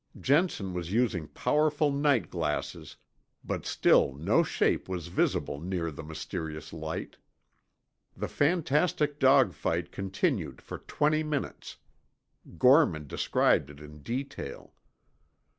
Jensen 0.19 0.73
was 0.73 0.91
using 0.91 1.27
powerful 1.27 1.91
night 1.91 2.31
glasses, 2.31 2.95
but 3.43 3.67
still 3.67 4.15
no 4.15 4.41
shape 4.41 4.89
was 4.89 5.09
visible 5.09 5.59
near 5.59 5.91
the 5.91 6.01
mysterious 6.01 6.73
light. 6.73 7.17
The 8.17 8.27
fantastic 8.27 9.19
dogfight 9.19 9.91
continued 9.91 10.59
for 10.59 10.79
twenty 10.79 11.21
minutes. 11.21 11.77
Gorman 12.57 13.05
described 13.05 13.69
it 13.69 13.79
in 13.79 14.01
detail. 14.01 14.73